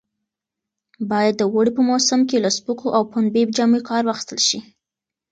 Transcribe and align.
باید 1.09 1.35
د 1.37 1.41
اوړي 1.51 1.71
په 1.77 1.81
موسم 1.89 2.19
کې 2.29 2.37
له 2.43 2.49
سپکو 2.57 2.87
او 2.97 3.03
پنبې 3.11 3.43
جامو 3.57 3.79
کار 3.89 4.03
واخیستل 4.05 4.39
شي. 4.47 4.59